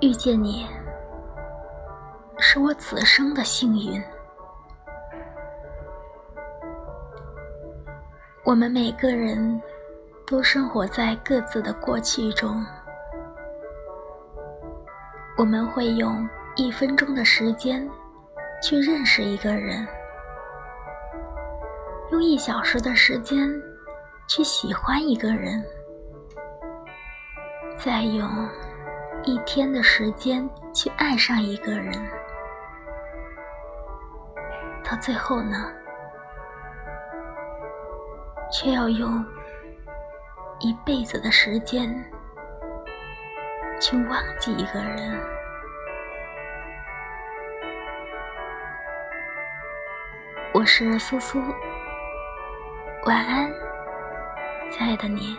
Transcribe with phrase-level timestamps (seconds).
[0.00, 0.66] 遇见你，
[2.38, 4.02] 是我此生的幸运。
[8.42, 9.60] 我们每个人
[10.26, 12.64] 都生活在各自的过去中，
[15.36, 17.86] 我们会用一分钟的时间
[18.62, 19.86] 去认识一个人，
[22.10, 23.52] 用一小时的时间
[24.26, 25.62] 去喜欢一个人，
[27.76, 28.26] 再用
[29.30, 31.92] 一天的时间去爱上一个人，
[34.82, 35.72] 到最后呢？
[38.50, 39.24] 却要用
[40.58, 41.88] 一辈子的时间
[43.80, 45.16] 去忘记一个人。
[50.52, 51.40] 我是苏苏，
[53.06, 53.48] 晚安，
[54.72, 55.38] 亲爱的你。